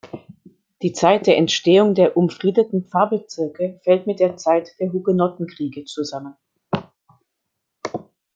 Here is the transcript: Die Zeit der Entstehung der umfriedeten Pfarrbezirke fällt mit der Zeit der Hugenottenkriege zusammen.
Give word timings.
Die 0.81 0.93
Zeit 0.93 1.27
der 1.27 1.37
Entstehung 1.37 1.93
der 1.93 2.17
umfriedeten 2.17 2.85
Pfarrbezirke 2.87 3.79
fällt 3.83 4.07
mit 4.07 4.19
der 4.19 4.35
Zeit 4.35 4.69
der 4.79 4.91
Hugenottenkriege 4.91 5.83
zusammen. 5.85 6.33